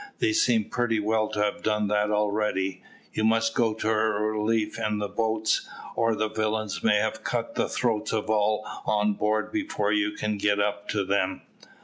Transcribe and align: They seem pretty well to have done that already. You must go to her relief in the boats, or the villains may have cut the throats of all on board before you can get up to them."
They 0.17 0.33
seem 0.33 0.63
pretty 0.65 0.99
well 0.99 1.29
to 1.29 1.43
have 1.43 1.61
done 1.61 1.87
that 1.89 2.09
already. 2.09 2.81
You 3.13 3.23
must 3.23 3.53
go 3.53 3.75
to 3.75 3.87
her 3.87 4.31
relief 4.31 4.79
in 4.79 4.97
the 4.97 5.07
boats, 5.07 5.69
or 5.95 6.15
the 6.15 6.27
villains 6.27 6.83
may 6.83 6.95
have 6.97 7.23
cut 7.23 7.53
the 7.53 7.69
throats 7.69 8.11
of 8.11 8.27
all 8.27 8.65
on 8.87 9.13
board 9.13 9.51
before 9.51 9.91
you 9.93 10.13
can 10.13 10.37
get 10.39 10.59
up 10.59 10.89
to 10.89 11.05
them." 11.05 11.43